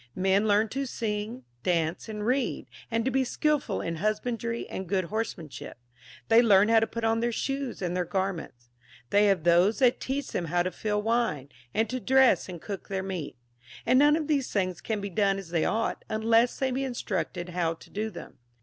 [0.15, 5.05] Men learn to sing, dance, and read, and to be skilful in husbandry and good
[5.13, 5.77] horsemanship;
[6.27, 8.71] they learn how to put on their shoes and tlieir garments;
[9.11, 12.89] they have those that teach them how to fill wine, and to dress and cook
[12.89, 13.35] their meat;
[13.85, 17.49] and none of these things can be done as they ought, unless they be instructed
[17.49, 18.39] how to do them.